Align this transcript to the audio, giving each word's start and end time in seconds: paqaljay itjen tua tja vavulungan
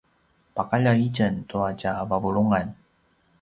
paqaljay 0.55 0.99
itjen 1.07 1.35
tua 1.49 1.69
tja 1.79 1.93
vavulungan 2.09 2.67